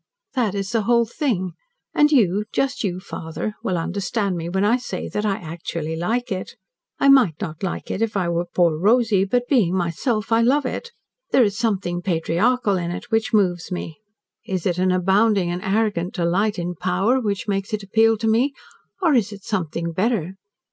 [0.33, 1.51] That is the whole thing,
[1.93, 6.31] and you just you, father will understand me when I say that I actually like
[6.31, 6.55] it.
[6.97, 10.65] I might not like it if I were poor Rosy, but, being myself, I love
[10.65, 10.91] it.
[11.29, 13.99] There is something patriarchal in it which moves me.
[14.43, 18.53] "Is it an abounding and arrogant delight in power which makes it appeal to me,
[19.03, 20.33] or is it something better?